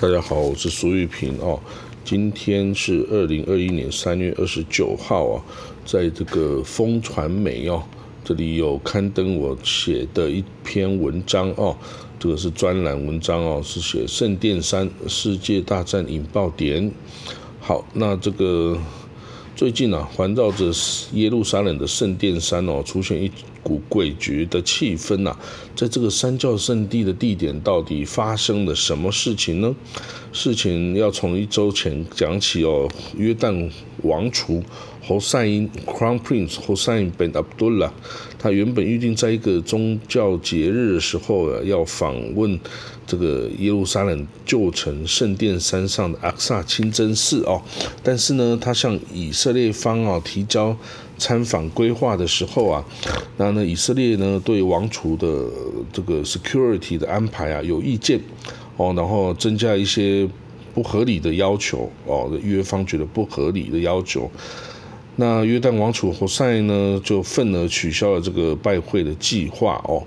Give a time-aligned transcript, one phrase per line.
[0.00, 1.60] 大家好，我是苏玉平哦。
[2.06, 5.44] 今天是二零二一年三月二十九号啊，
[5.84, 7.82] 在这个风传媒哦，
[8.24, 11.76] 这里有刊登我写的一篇文章哦。
[12.18, 16.90] 这个是专栏文章哦，是写圣殿山世界大战引爆点。
[17.60, 18.78] 好，那这个
[19.60, 20.72] 最近啊，环绕着
[21.12, 23.30] 耶路撒冷的圣殿山哦，出现一。
[23.62, 25.36] 股诡谲的气氛呐，
[25.76, 29.76] 在这个三教圣地的地点，到底发生了什么事情呢？
[30.32, 32.88] 事情要从一周前讲起哦。
[33.18, 33.70] 约旦
[34.02, 34.62] 王储
[35.02, 37.90] 侯赛因 （Crown Prince） 侯赛因 bin Abdullah，
[38.38, 42.58] 他原本预定在一个宗教节日的时候啊，要访问
[43.06, 47.60] 这个耶路撒冷旧城圣殿山上的阿克萨清真寺哦。
[48.02, 50.76] 但是呢，他向以色列方啊提交。
[51.18, 52.82] 参访规划的时候啊，
[53.36, 55.44] 那呢，以色列呢对王储的
[55.92, 58.18] 这个 security 的安排啊有意见
[58.78, 60.26] 哦，然后增加一些
[60.72, 64.30] 不合理的要求哦，约方觉得不合理的要求，
[65.16, 70.02] 那约旦王储侯赛呢就愤而取消了这个拜会的计划哦，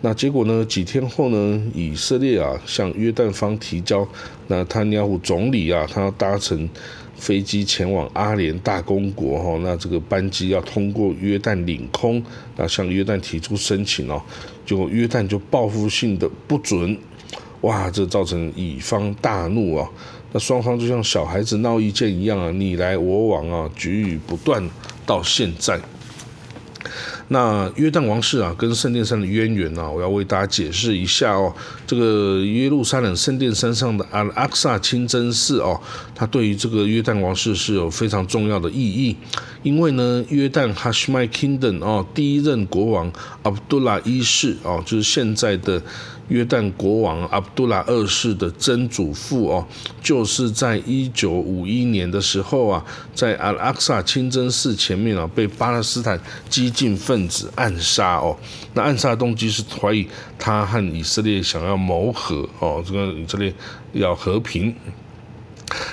[0.00, 4.06] 那结果呢几天后呢，以色列啊向约旦方提交，
[4.48, 6.68] 那他尼亚胡总理啊他要搭乘。
[7.14, 12.20] 飞机前往阿联大公国哈，那这个班机要通过约旦领空，
[12.56, 14.20] 那向约旦提出申请哦，
[14.66, 16.98] 结果约旦就报复性的不准，
[17.60, 19.88] 哇，这造成乙方大怒啊，
[20.32, 24.66] 那双方就像小孩子闹意见一样啊，你来我往啊，局语不断
[25.04, 25.78] 到现在。
[27.28, 31.54] 那约旦王室啊，跟圣殿山的渊源啊，我要为大家解释一下哦。
[31.86, 35.80] 这个耶路撒冷圣殿山上的阿阿克萨清真寺哦，
[36.14, 39.16] 它对于这个约旦王室是有非常重要的意义。
[39.62, 43.10] 因为呢，约旦 Hashemite Kingdom 哦，第一任国王
[43.42, 45.82] 阿卜杜拉一世哦，就是现在的。
[46.32, 49.66] 约旦国王阿卜杜拉二世的曾祖父哦，
[50.02, 52.82] 就是在一九五一年的时候啊，
[53.14, 56.18] 在阿阿克萨清真寺前面啊，被巴勒斯坦
[56.48, 58.34] 激进分子暗杀哦。
[58.72, 60.08] 那暗杀动机是怀疑
[60.38, 63.52] 他和以色列想要谋和哦，这个以色列
[63.92, 64.74] 要和平。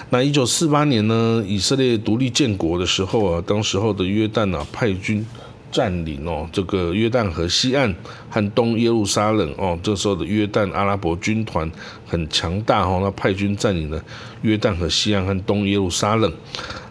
[0.09, 5.25] 那一九四八年呢，以色列独立建国的时候啊，当时候的约旦啊派军。
[5.71, 7.93] 占领哦，这个约旦河西岸
[8.29, 11.71] 和东耶路撒冷哦，这时候的约旦阿拉伯军团
[12.05, 14.03] 很强大哦，那派军占领了
[14.41, 16.31] 约旦河西岸和东耶路撒冷，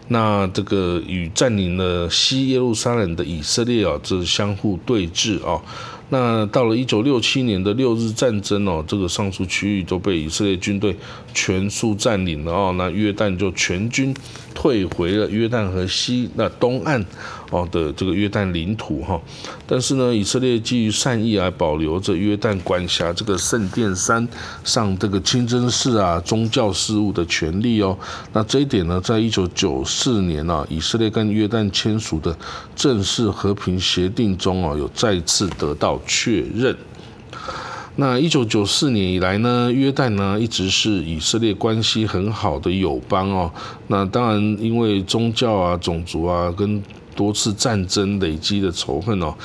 [0.07, 5.61] 那这个与占领了西耶路撒冷的以色列哦，这是相互对峙哦。
[6.09, 10.95] 那到了一九六七年的六日战争哦，这个上述区域都被以色列军队
[11.33, 14.13] 全数占领了哦，那约旦就全军
[14.55, 17.05] 退回了约旦河西那东岸
[17.51, 19.21] 哦的这个约旦领土哈。
[19.67, 24.27] 但是呢，以色列基于善意而保留着约旦管辖这个圣殿山
[24.63, 27.95] 上这个清真寺啊宗教事务的权利哦。
[28.33, 32.35] 那这一点呢，在一九九四年啊，以色列跟约旦签署的
[32.75, 35.98] 正式和平协定中啊，有再次得到。
[36.05, 36.75] 确认。
[37.95, 43.51] 那一九九四年以来呢，约旦呢一直是以色列关系很好的友邦哦。
[43.87, 46.81] 那当然，因为宗教啊、种族啊跟。
[47.19, 49.35] 多次战争累积的仇恨哦，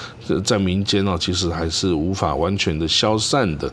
[0.45, 3.69] 在民间哦，其实还是无法完全的消散的。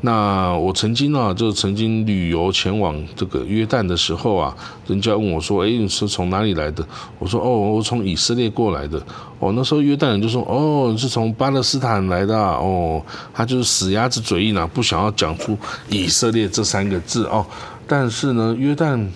[0.00, 4.52] 那我曾经呢，就曾经旅游前往这个约旦的时候啊，
[4.88, 6.84] 人家问我说：“哎，你是从哪里来的？”
[7.20, 9.00] 我说：“哦，我从以色列过来的。”
[9.38, 13.00] 哦，那时候约旦人就说：“哦，是从巴勒斯坦来的。”哦，
[13.32, 15.56] 他就是死鸭子嘴硬啊，不想要讲出
[15.88, 17.46] 以色列这三个字哦。
[17.86, 19.06] 但是呢，约旦。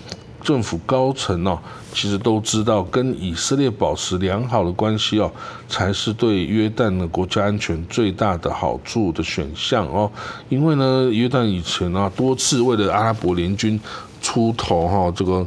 [0.41, 1.59] 政府高层哦，
[1.93, 5.31] 其实都知道，跟以色列保持良好的关系哦，
[5.69, 10.11] 才是对约旦的国家安全最大的好处的选项哦。
[10.49, 13.81] 因为呢，约旦以前啊多次为了阿拉伯联军
[14.21, 15.47] 出头哈，这个。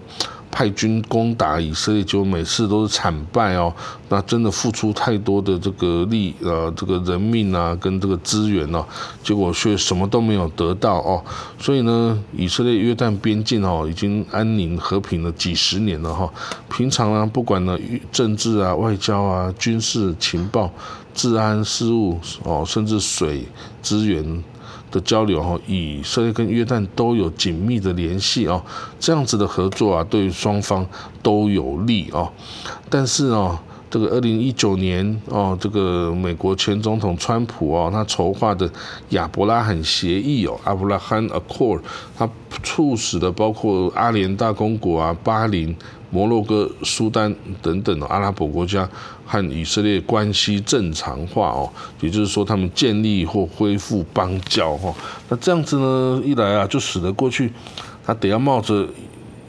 [0.51, 3.73] 派军攻打以色列，就每次都是惨败哦。
[4.09, 8.85] 那真的付出太多的这个力呃，这个人命啊，跟这个资源哦，
[9.23, 11.23] 结果却什么都没有得到哦。
[11.57, 16.30] 所以呢，以色列约旦边境哦，已经安宁和平了几十年了哈。
[16.69, 17.80] 平常呢，不管呢
[18.12, 20.69] 政治啊、外交啊、军事情报、
[21.13, 23.45] 治安事务哦，甚至水
[23.81, 24.44] 资源。
[24.89, 28.62] 的交流哈，以色列跟约旦都有紧密的联系哦，
[29.00, 30.85] 这样子的合作啊，对双方
[31.21, 32.31] 都有利哦。
[32.89, 33.57] 但是哦，
[33.91, 38.67] 这个二零一九年哦，这个美国前总统川普哦，他筹划的
[39.09, 41.81] 亚伯拉罕协议哦，阿布拉罕 Accord，
[42.17, 42.27] 他
[42.63, 45.75] 促使了包括阿联大公国啊、巴林。
[46.13, 48.85] 摩洛哥、苏丹等等的阿拉伯国家
[49.25, 51.71] 和以色列关系正常化哦，
[52.01, 54.93] 也就是说，他们建立或恢复邦交哈。
[55.29, 57.49] 那这样子呢，一来啊，就使得过去
[58.05, 58.85] 他得要冒着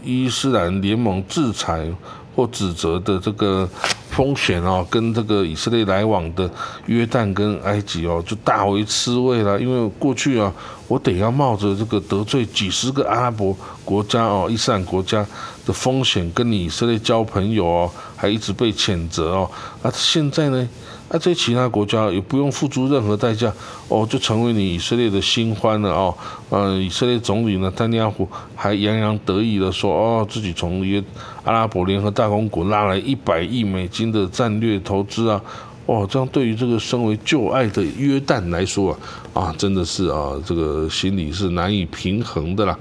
[0.04, 1.90] 伊斯兰联盟制裁
[2.36, 3.68] 或指责的这个
[4.12, 6.48] 风险哦，跟这个以色列来往的
[6.84, 9.58] 约旦跟埃及哦，就大为吃味了。
[9.58, 10.52] 因为过去啊，
[10.86, 15.26] 我得要冒着这个得罪几十个阿拉伯国家哦，伊斯兰国家
[15.66, 19.50] 的风险，跟你以色列交朋友哦，还一直被谴责哦。
[19.82, 20.68] 那现在呢？
[21.14, 23.52] 那这些其他国家也不用付出任何代价
[23.88, 26.14] 哦，就成为你以色列的新欢了哦。
[26.48, 28.26] 呃，以色列总理呢，丹尼亚胡
[28.56, 31.06] 还洋洋得意的说哦，自己从一个
[31.44, 35.38] 阿拉伯联合大公国拉来一百亿美金的战略投资啊。
[35.84, 38.96] 哦，这样对于这个身为旧爱的约旦来说
[39.34, 42.78] 啊，啊，真的是啊，这个心里是难以平衡的啦。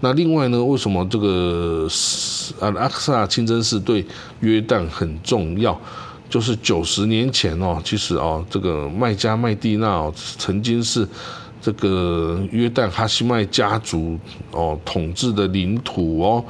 [0.00, 1.88] 那另外呢，为什么这个
[2.60, 4.04] 啊阿克萨清真寺对
[4.40, 5.78] 约旦很重要？
[6.28, 11.06] 就是九十年前哦，其实哦，这个麦加麦地那哦，曾经是
[11.62, 14.18] 这个约旦哈希麦家族
[14.50, 16.44] 哦统治的领土哦，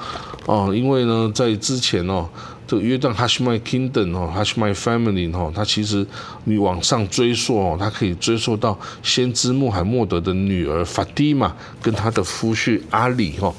[0.46, 2.26] 哦，因为呢，在之前哦，
[2.66, 6.04] 这个约旦哈希麦 kingdom 哦，哈希麦 family 哦，它其实
[6.44, 13.54] 你往上追溯哦，它可以追溯到先知穆罕默德的女儿法蒂玛跟他的夫婿阿里哈。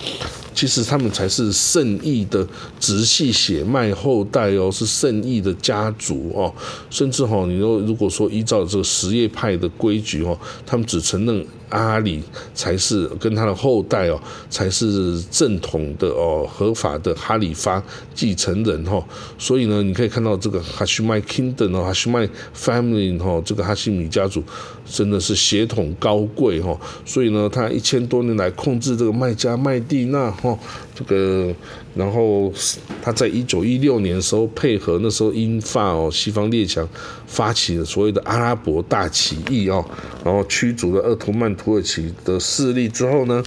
[0.54, 2.46] 其实他们才是圣裔的
[2.80, 6.54] 直系血脉后代哦，是圣裔的家族哦，
[6.90, 11.46] 甚至哈，你说如果说依照这个什叶派的规矩哦，他们只承认。
[11.70, 12.24] 阿里
[12.54, 14.20] 才是跟他的后代哦，
[14.50, 17.82] 才是正统的哦，合法的哈里发
[18.14, 19.04] 继承人哈。
[19.38, 24.44] 所以呢，你可以看到这个哈希麦 kingdom 哦，哈希麦 family 哈，这个哈希米家族
[24.86, 26.78] 真的是血统高贵哈。
[27.06, 30.58] 所以呢，他一千多年来控制这个麦加麦地那哈，
[30.94, 31.54] 这个。
[31.98, 32.54] 然后
[33.02, 36.88] 他在一九一六年的时候，配合那时候英法哦西方列强
[37.26, 39.84] 发起的所谓的阿拉伯大起义哦，
[40.24, 43.44] 然后驱逐了鄂图曼土耳其的势力之后呢，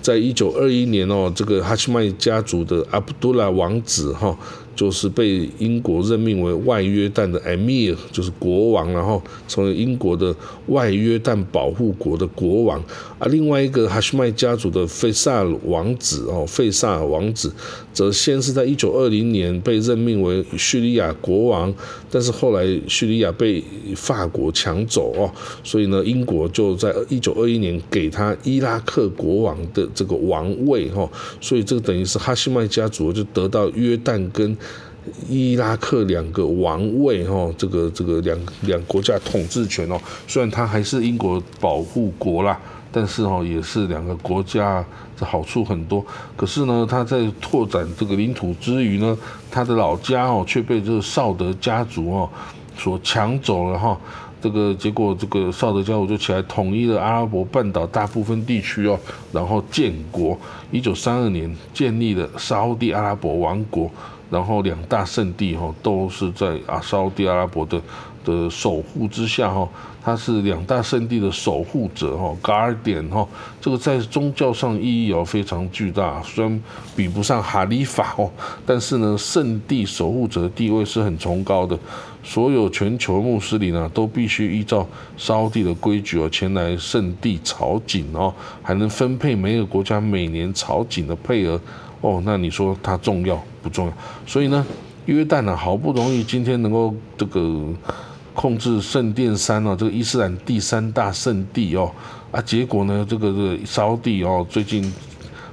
[0.00, 4.36] 在一九二一年哦，这个哈希曼家族的阿卜杜拉王子哈。
[4.80, 10.34] 就是被英国任命为外约旦的 Emir，就是国王，然后成为英国的
[10.68, 12.82] 外约旦保护国的国王。
[13.18, 17.52] 啊，另外一个哈希麦家族的费萨尔王子哦，费萨尔王子
[17.92, 21.70] 则先是在一九二零年被任命为叙利亚国王，
[22.10, 23.62] 但是后来叙利亚被
[23.94, 25.30] 法国抢走哦，
[25.62, 31.06] 所以呢，英国就在一九二一年给他伊拉克国王的这个王位哈，
[31.38, 34.56] 所以这个等于是哈希麦家族就得到约旦跟。
[35.28, 42.58] 伊拉克两个王位哦，这个这个两两国家统治权哦，虽然它还是英国保护国啦，
[42.90, 44.84] 但是哦也是两个国家
[45.18, 46.04] 的好处很多。
[46.36, 49.16] 可是呢，他在拓展这个领土之余呢，
[49.50, 52.28] 他的老家哦却被这个绍德家族哦
[52.76, 53.98] 所抢走了哈。
[54.40, 58.98] 这个结果，这个绍德家族就起来统一了阿拉伯半岛大部分地区哦，
[59.32, 60.38] 然后建国。
[60.70, 63.90] 一九三二年建立了沙地阿拉伯王国。
[64.30, 67.82] 然后两大圣地哈都是在啊沙地阿拉伯的
[68.24, 69.68] 的守护之下哈，
[70.02, 73.26] 他是两大圣地的守护者哈，guardian 哈，
[73.60, 76.62] 这个在宗教上意义哦非常巨大，虽然
[76.94, 78.30] 比不上哈利法哦，
[78.66, 81.78] 但是呢，圣地守护者的地位是很崇高的，
[82.22, 88.32] 所有全球穆斯林呢都必须依照沙地的规矩哦前来圣地朝觐哦，
[88.62, 91.60] 还能分配每个国家每年朝觐的配额。
[92.02, 93.92] 哦，那你说它重要不重要？
[94.26, 94.64] 所以呢，
[95.04, 97.62] 约旦呢，好不容易今天能够这个
[98.40, 101.92] 控制圣殿山哦，这个伊斯兰第三大圣地哦，
[102.32, 104.90] 啊，结果呢，这个这个沙地哦，最近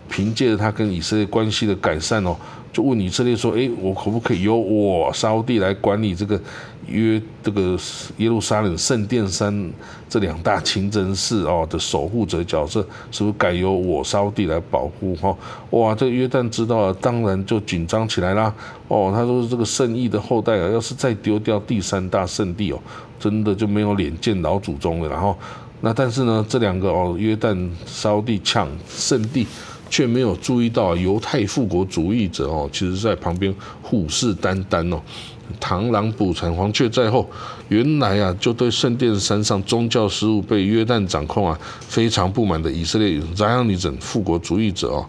[0.10, 2.34] 凭借着他跟以色列关系的改善哦。
[2.74, 6.40] 就问以色列说：“哎，我可不可以由我沙地来管理这个
[6.88, 7.78] 约这个
[8.18, 9.72] 耶路撒冷圣殿山
[10.08, 15.16] 这两大清真寺哦的守护者角色，是不是改由我沙地来保护？
[15.16, 15.36] 哈，
[15.72, 18.54] 哇，这个约旦知道了，当然就紧张起来啦。
[18.88, 22.80] 哦，他说这个圣裔的后代啊，要是再丢掉第三大圣地哦，
[23.20, 25.10] 真的就没有脸见老祖宗了。
[25.10, 25.36] 然后，
[25.82, 29.48] 那但是呢，这两个哦，约旦沙地抢圣地。”
[29.90, 35.02] 却没有注意到犹太复国主义者哦，其实在旁边虎视眈眈哦，
[35.60, 37.30] 螳螂捕蝉，黄雀在后。
[37.70, 45.06] 原来啊，就对圣殿山上宗教事务被约旦掌控啊，非常不满的以色列扎央尼整复国主义者哦，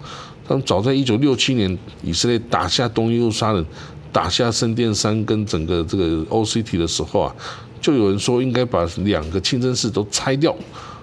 [0.46, 3.64] 他们早在一九六七年，以色列打下东耶路撒冷，
[4.12, 7.34] 打下圣殿山跟整个这个 OCT 的时候啊，
[7.80, 10.52] 就有人说应该把两个清真寺都拆掉。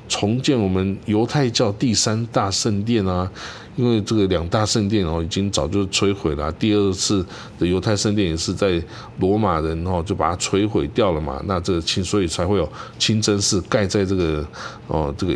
[0.07, 3.29] 重建我们犹太教第三大圣殿啊，
[3.75, 6.51] 因为这个两大圣殿哦，已经早就摧毁了。
[6.53, 7.25] 第二次
[7.57, 8.81] 的犹太圣殿也是在
[9.19, 11.41] 罗马人哦就把它摧毁掉了嘛。
[11.45, 14.47] 那这个清，所以才会有清真寺盖在这个
[14.87, 15.33] 哦这个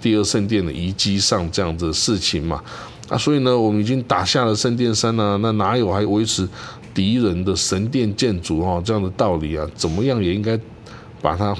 [0.00, 2.62] 第二圣殿的遗迹上这样的事情嘛。
[3.08, 6.48] 啊，所以呢，我们已经打下了圣殿山呢，那哪有还维持
[6.92, 9.66] 敌人的神殿建筑哦这样的道理啊？
[9.74, 10.58] 怎么样也应该
[11.20, 11.56] 把它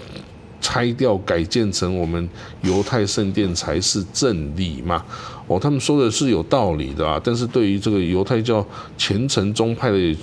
[0.62, 2.26] 拆掉，改建成我们
[2.62, 5.04] 犹太圣殿才是正理嘛？
[5.49, 8.66] 哦，他们说的是有道理的啊，但是对于这个犹太教
[8.97, 10.16] 虔诚宗派的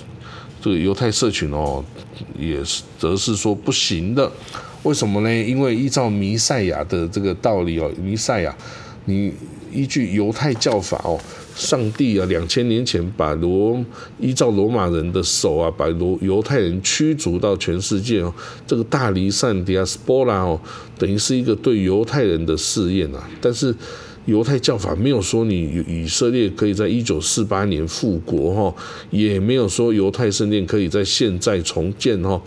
[0.62, 1.84] 这个犹太社群哦，
[2.40, 4.32] 也是则是说不行的。
[4.84, 5.32] 为什么呢？
[5.32, 8.56] 因为依照弥赛亚的这个道理哦，弥赛亚。
[9.06, 9.34] 你
[9.72, 11.20] 依据犹太教法哦，
[11.60, 13.78] 上帝啊，两千年前把罗
[14.18, 18.34] 依照罗马人的手啊，把罗犹太人驱逐到全世界哦，
[18.66, 20.58] 这个大离散迪亚斯波拉哦，
[20.98, 23.30] 等于是一个对犹太人的试验啊。
[23.42, 23.76] 但是
[24.26, 28.76] 犹太教法没有说你以色列可以在一九四八年复国哈，
[29.10, 32.42] 也没有说犹太圣殿可以在现在重建哈。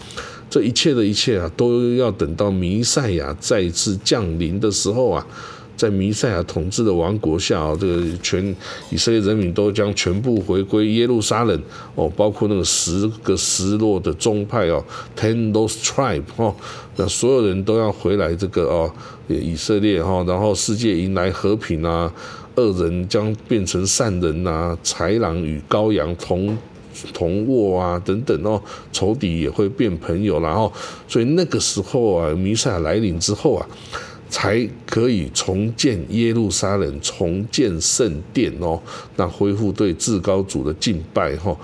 [0.49, 5.27] 这一切的一切啊，都要等到弥赛亚再次降临的时候啊。
[5.77, 8.55] 在弥赛亚统治的王国下，这个全
[8.91, 11.61] 以色列人民都将全部回归耶路撒冷
[11.95, 14.85] 哦，包括那个十个失落的宗派哦
[15.17, 16.55] ，ten those tribe 哦，
[16.97, 18.93] 那所有人都要回来这个哦，
[19.29, 22.13] 以色列哈，然后世界迎来和平啊，
[22.55, 26.57] 恶人将变成善人呐，豺狼与羔羊同
[27.13, 28.63] 同卧啊，等等哦，
[28.93, 30.73] 仇敌也会变朋友，然后
[31.09, 33.67] 所以那个时候啊，弥赛亚来临之后啊。
[34.33, 38.81] 才可以重建耶路撒冷，重建圣殿哦，
[39.17, 41.55] 那恢复对至高主的敬拜哈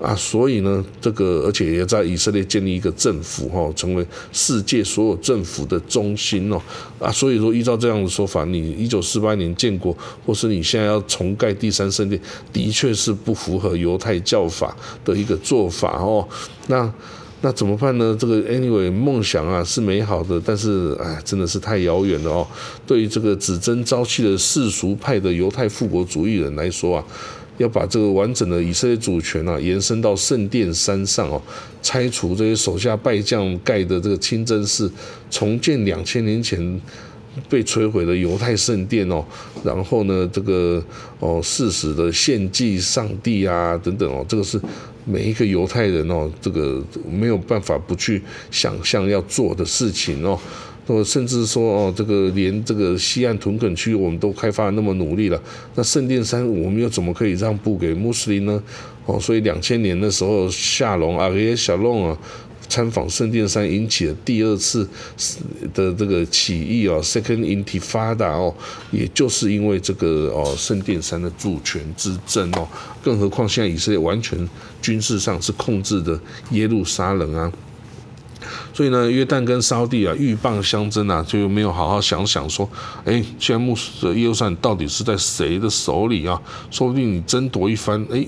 [0.00, 6.62] 啊，所以呢，这个而且也在以色列建立一个政府哈，成为世界所有政府的中心哦
[7.00, 9.92] 啊，所以说依照这样的说法，你一九四八年建国，
[10.24, 12.20] 或是你现在要重盖第三圣殿，
[12.52, 16.28] 的确是不符合犹太教法的一个做法哦，
[16.68, 16.88] 那。
[17.44, 18.16] 那怎么办呢？
[18.18, 22.46] 这个 anyway 梦想啊是美好的，但是哎，真的是太遥远了哦。
[22.86, 27.04] 对于这个只争朝气的世俗派的犹太复国主义人来说啊，
[27.58, 31.42] 要把这个完整的以色列主权啊延伸到圣殿山上哦，
[31.82, 34.88] 拆除这些手下败将盖的这个清真寺，
[35.28, 36.80] 重建两千年前。
[37.48, 39.24] 被摧毁的犹太圣殿哦，
[39.64, 40.82] 然后呢，这个
[41.18, 44.60] 哦，誓死的献祭上帝啊，等等哦，这个是
[45.04, 50.38] 每一个犹太人哦，这个没有办法不去想象要做的事情哦。
[50.86, 55.40] 那甚至说哦，这个连这个西岸屯垦区我们都开发那么努力了，
[55.74, 58.62] 那圣殿山我们又怎么可以让步给穆斯林呢？
[59.06, 62.18] 哦，所以两千年的时候，夏隆啊，耶小龙啊。
[62.72, 64.88] 参访圣殿山引起了第二次
[65.74, 68.54] 的这个起义哦，Second Intifada 哦，
[68.90, 72.66] 也就是因为这个哦圣殿山的主权之争哦，
[73.04, 74.48] 更何况现在以色列完全
[74.80, 76.18] 军事上是控制的
[76.52, 77.52] 耶路撒冷啊，
[78.72, 82.66] 所以呢，约旦跟沙地啊鹬蚌相争啊，就没有好好想想说，
[83.04, 86.40] 哎，现在穆斯耶路撒冷到底是在谁的手里啊？
[86.70, 88.26] 说不定你争夺一番，哎，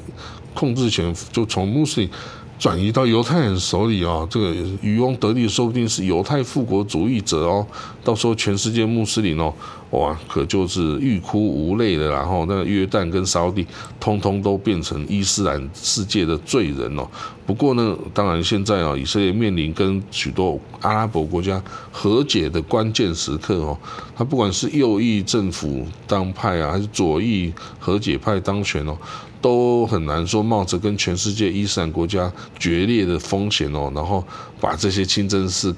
[0.53, 2.11] 控制权就从穆斯林。
[2.59, 7.67] 转移到犹太人手里啊，这个渔翁得利，说不定是犹太复国主义者哦。
[8.03, 9.53] 到时候全世界穆斯林哦，
[9.95, 12.11] 哇，可就是欲哭无泪的。
[12.11, 13.65] 然后那约旦跟沙地，
[14.01, 17.07] 通通都变成伊斯兰世界的罪人哦。
[17.47, 23.79] 不过呢，当然现在啊，以色列面临跟许多阿拉伯国家和解的关键时刻哦。
[24.17, 28.99] 他不管是右翼政府当派啊，还是左翼和解派当权哦。
[29.41, 34.25] 都很难说冒着跟全世界伊斯兰国家决裂的风险哦，然后
[34.59, 35.75] 把这些清真寺、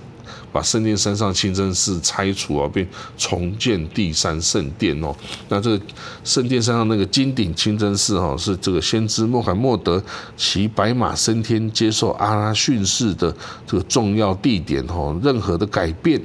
[0.52, 5.14] 把圣殿山上清真寺拆除啊，并重建第三圣殿哦。
[5.48, 5.80] 那这个
[6.24, 10.02] 圣殿山上那个金顶清真寺哈，是这个先知穆罕默德
[10.36, 13.34] 骑白马升天接受阿拉训示的
[13.66, 15.18] 这个重要地点哦。
[15.22, 16.20] 任何的改变。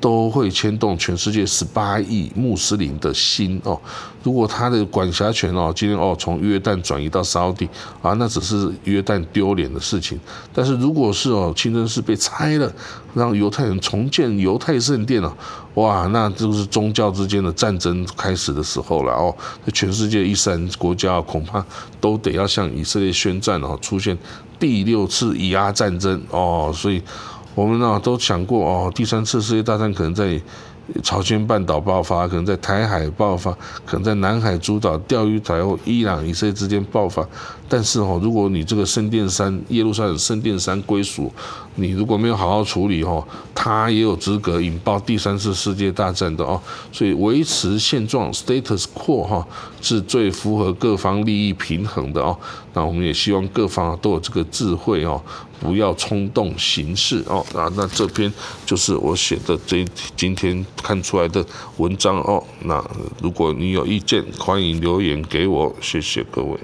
[0.00, 3.78] 都会牵动全世界十八亿穆斯林的心哦。
[4.22, 7.68] 如果他的管辖权哦，今天哦从约旦转移到沙地
[8.02, 10.18] 啊，那只是约旦丢脸的事情。
[10.52, 12.72] 但是如果是哦清真寺被拆了，
[13.14, 15.32] 让犹太人重建犹太圣殿哦，
[15.74, 19.34] 哇，那就是宗教之间的战争开始的时候了哦。
[19.64, 21.64] 那全世界伊斯兰国家恐怕
[22.00, 24.16] 都得要向以色列宣战哦，出现
[24.58, 27.02] 第六次以阿战争哦，所以。
[27.54, 30.40] 我们呢都想过哦，第三次世界大战可能在
[31.02, 33.52] 朝鲜半岛爆发，可能在台海爆发，
[33.84, 37.26] 可能在南海诸岛、钓鱼台或伊朗、以色列之间爆发。
[37.72, 41.32] 但是哦，如果你这个圣殿山耶路撒冷圣殿山归属
[41.76, 43.24] 你如果没有好好处理哦，
[43.54, 46.60] 它也有资格引爆第三次世界大战的哦。
[46.90, 49.46] 所以维持现状 （status quo） 哈，
[49.80, 52.36] 是最符合各方利益平衡的哦。
[52.74, 55.22] 那我们也希望各方都有这个智慧哦，
[55.60, 57.46] 不要冲动行事哦。
[57.54, 58.30] 啊，那这篇
[58.66, 59.86] 就是我写的这
[60.16, 61.46] 今天看出来的
[61.76, 62.42] 文章哦。
[62.64, 62.84] 那
[63.22, 66.58] 如果你有意见，欢迎留言给我，谢谢各位。